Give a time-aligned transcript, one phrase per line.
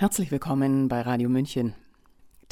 [0.00, 1.74] Herzlich willkommen bei Radio München.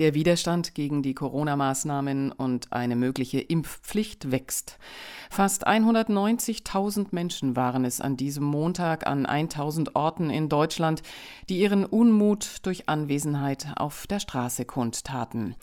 [0.01, 4.81] Der Widerstand gegen die Corona-Maßnahmen und eine mögliche Impfpflicht wächst.
[5.31, 11.03] Fast 190.000 Menschen waren es an diesem Montag an 1.000 Orten in Deutschland,
[11.49, 15.55] die ihren Unmut durch Anwesenheit auf der Straße kundtaten.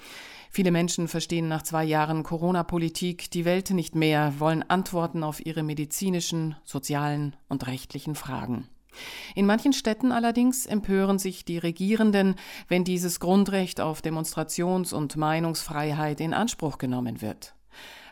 [0.52, 5.64] Viele Menschen verstehen nach zwei Jahren Corona-Politik die Welt nicht mehr, wollen Antworten auf ihre
[5.64, 8.70] medizinischen, sozialen und rechtlichen Fragen.
[9.36, 12.36] In manchen Städten allerdings empören sich die Regierenden,
[12.68, 17.56] wenn dieses Grundrecht auf Demonstrations- und Meinungsfreiheit in Anspruch genommen wird.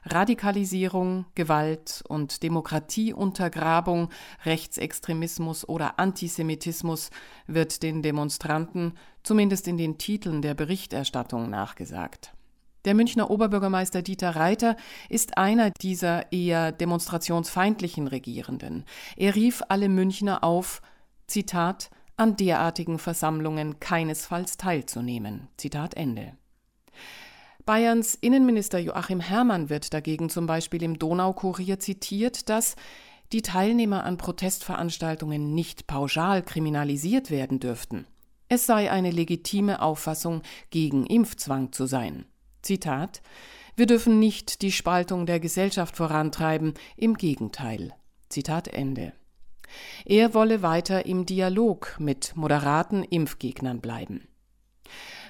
[0.03, 4.09] Radikalisierung, Gewalt und Demokratieuntergrabung,
[4.45, 7.11] Rechtsextremismus oder Antisemitismus
[7.45, 12.34] wird den Demonstranten, zumindest in den Titeln der Berichterstattung, nachgesagt.
[12.85, 14.76] Der Münchner Oberbürgermeister Dieter Reiter
[15.08, 18.85] ist einer dieser eher demonstrationsfeindlichen Regierenden.
[19.16, 20.81] Er rief alle Münchner auf,
[21.27, 25.48] Zitat, an derartigen Versammlungen keinesfalls teilzunehmen.
[25.57, 26.34] Zitat Ende.
[27.65, 32.76] Bayerns Innenminister Joachim Herrmann wird dagegen zum Beispiel im Donaukurier zitiert, dass
[33.32, 38.05] die Teilnehmer an Protestveranstaltungen nicht pauschal kriminalisiert werden dürften.
[38.49, 42.26] Es sei eine legitime Auffassung, gegen Impfzwang zu sein.
[42.62, 43.21] Zitat
[43.76, 47.93] Wir dürfen nicht die Spaltung der Gesellschaft vorantreiben, im Gegenteil.
[48.29, 49.13] Zitat Ende.
[50.05, 54.27] Er wolle weiter im Dialog mit moderaten Impfgegnern bleiben.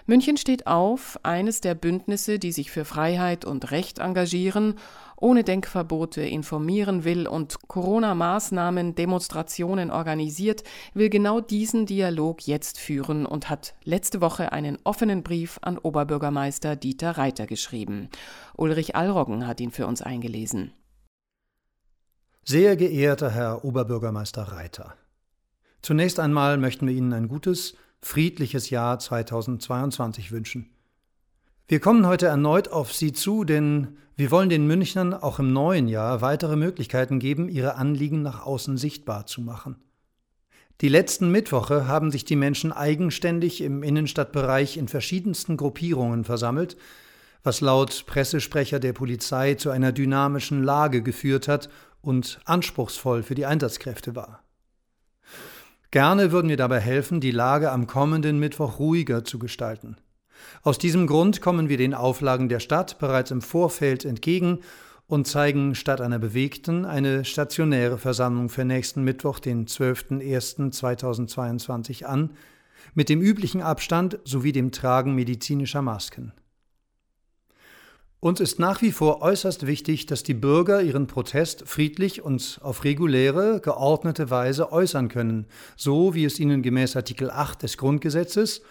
[0.06, 4.76] München steht auf, eines der Bündnisse, die sich für Freiheit und Recht engagieren
[5.22, 13.50] ohne Denkverbote informieren will und Corona-Maßnahmen, Demonstrationen organisiert, will genau diesen Dialog jetzt führen und
[13.50, 18.10] hat letzte Woche einen offenen Brief an Oberbürgermeister Dieter Reiter geschrieben.
[18.58, 20.74] Ulrich Allroggen hat ihn für uns eingelesen.
[22.44, 24.96] Sehr geehrter Herr Oberbürgermeister Reiter,
[25.84, 30.70] zunächst einmal möchten wir Ihnen ein gutes, friedliches Jahr 2022 wünschen.
[31.68, 35.88] Wir kommen heute erneut auf Sie zu, denn wir wollen den Münchnern auch im neuen
[35.88, 39.78] Jahr weitere Möglichkeiten geben, ihre Anliegen nach außen sichtbar zu machen.
[40.82, 46.76] Die letzten Mittwoche haben sich die Menschen eigenständig im Innenstadtbereich in verschiedensten Gruppierungen versammelt,
[47.44, 51.70] was laut Pressesprecher der Polizei zu einer dynamischen Lage geführt hat
[52.02, 54.44] und anspruchsvoll für die Einsatzkräfte war.
[55.92, 59.98] Gerne würden wir dabei helfen, die Lage am kommenden Mittwoch ruhiger zu gestalten.
[60.64, 64.60] Aus diesem Grund kommen wir den Auflagen der Stadt bereits im Vorfeld entgegen
[65.08, 72.30] und zeigen statt einer bewegten eine stationäre Versammlung für nächsten Mittwoch, den 12.01.2022 an,
[72.94, 76.32] mit dem üblichen Abstand sowie dem Tragen medizinischer Masken.
[78.24, 82.84] Uns ist nach wie vor äußerst wichtig, dass die Bürger ihren Protest friedlich und auf
[82.84, 88.62] reguläre, geordnete Weise äußern können, so wie es ihnen gemäß Artikel 8 des Grundgesetzes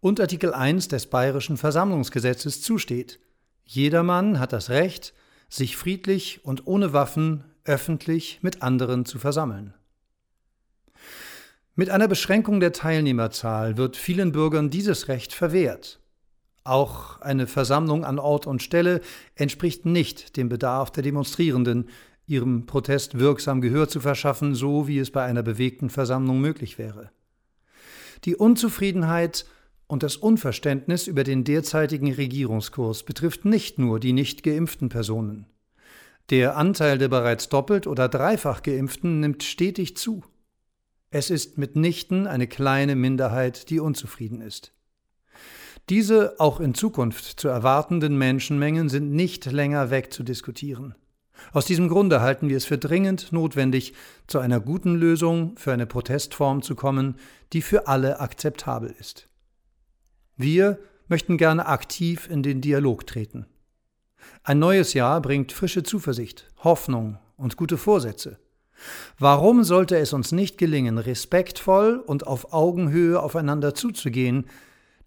[0.00, 3.20] und Artikel 1 des Bayerischen Versammlungsgesetzes zusteht.
[3.66, 5.12] Jedermann hat das Recht,
[5.50, 9.74] sich friedlich und ohne Waffen öffentlich mit anderen zu versammeln.
[11.74, 16.00] Mit einer Beschränkung der Teilnehmerzahl wird vielen Bürgern dieses Recht verwehrt.
[16.64, 19.02] Auch eine Versammlung an Ort und Stelle
[19.34, 21.90] entspricht nicht dem Bedarf der Demonstrierenden,
[22.26, 27.10] ihrem Protest wirksam Gehör zu verschaffen, so wie es bei einer bewegten Versammlung möglich wäre.
[28.24, 29.44] Die Unzufriedenheit
[29.86, 35.46] und das Unverständnis über den derzeitigen Regierungskurs betrifft nicht nur die nicht geimpften Personen.
[36.30, 40.24] Der Anteil der bereits doppelt oder dreifach geimpften nimmt stetig zu.
[41.10, 44.73] Es ist mitnichten eine kleine Minderheit, die unzufrieden ist.
[45.90, 50.94] Diese auch in Zukunft zu erwartenden Menschenmengen sind nicht länger wegzudiskutieren.
[51.52, 53.92] Aus diesem Grunde halten wir es für dringend notwendig,
[54.26, 57.16] zu einer guten Lösung für eine Protestform zu kommen,
[57.52, 59.28] die für alle akzeptabel ist.
[60.36, 60.78] Wir
[61.08, 63.46] möchten gerne aktiv in den Dialog treten.
[64.42, 68.38] Ein neues Jahr bringt frische Zuversicht, Hoffnung und gute Vorsätze.
[69.18, 74.46] Warum sollte es uns nicht gelingen, respektvoll und auf Augenhöhe aufeinander zuzugehen,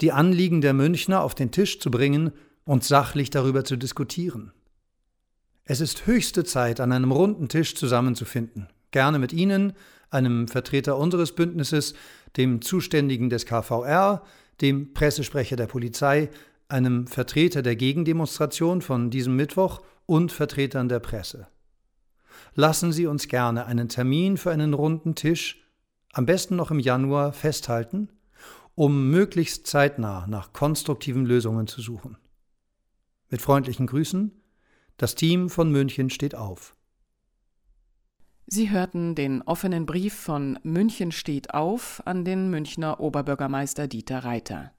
[0.01, 2.31] die Anliegen der Münchner auf den Tisch zu bringen
[2.65, 4.51] und sachlich darüber zu diskutieren?
[5.63, 9.73] Es ist höchste Zeit, an einem runden Tisch zusammenzufinden, gerne mit Ihnen,
[10.09, 11.94] einem Vertreter unseres Bündnisses,
[12.38, 14.23] dem Zuständigen des KVR,
[14.61, 16.29] dem Pressesprecher der Polizei,
[16.69, 21.47] einem Vertreter der Gegendemonstration von diesem Mittwoch und Vertretern der Presse.
[22.55, 25.63] Lassen Sie uns gerne einen Termin für einen runden Tisch,
[26.13, 28.09] am besten noch im Januar, festhalten,
[28.77, 32.15] um möglichst zeitnah nach konstruktiven Lösungen zu suchen.
[33.27, 34.31] Mit freundlichen Grüßen,
[34.97, 36.75] das Team von München steht auf.
[38.45, 44.71] Sie hörten den offenen Brief von München steht auf an den Münchner Oberbürgermeister Dieter Reiter.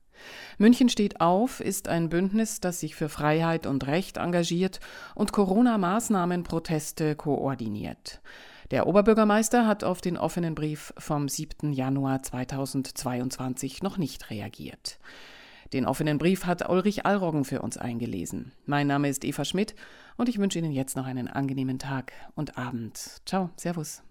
[0.58, 4.78] München steht auf ist ein Bündnis, das sich für Freiheit und Recht engagiert
[5.16, 8.20] und Corona-Maßnahmenproteste koordiniert.
[8.70, 11.72] Der Oberbürgermeister hat auf den offenen Brief vom 7.
[11.72, 14.98] Januar 2022 noch nicht reagiert.
[15.72, 18.52] Den offenen Brief hat Ulrich Allroggen für uns eingelesen.
[18.66, 19.74] Mein Name ist Eva Schmidt
[20.16, 23.22] und ich wünsche Ihnen jetzt noch einen angenehmen Tag und Abend.
[23.24, 24.02] Ciao, Servus.